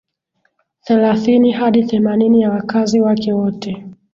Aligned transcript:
Thelathini 0.81 1.51
hadi 1.51 1.83
themanini 1.83 2.41
ya 2.41 2.49
wakazi 2.51 3.01
wake 3.01 3.33
wote 3.33 3.85